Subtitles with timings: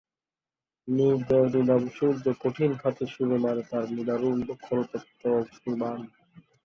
[0.87, 5.99] নির্দয় নিদাম সূর্য কঠিন হাতে ছুড়ে মারে তার নিদারুন খড়তপ্ত অগ্নির্বাণ।